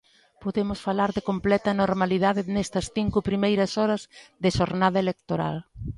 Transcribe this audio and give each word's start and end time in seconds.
Podemos 0.43 0.79
falar 0.87 1.09
de 1.13 1.25
completa 1.29 1.77
normalidade 1.81 2.41
nestas 2.55 2.85
cinco 2.95 3.17
primeiras 3.29 3.71
horas 3.79 4.01
de 4.43 4.49
xornada 4.57 4.99
electoral. 5.05 5.55